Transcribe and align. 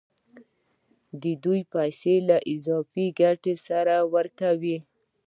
دوی 1.43 1.61
پیسې 1.73 2.15
له 2.29 2.37
اضافي 2.53 3.05
ګټې 3.19 3.53
سره 3.67 3.95
ورکوي 4.13 4.77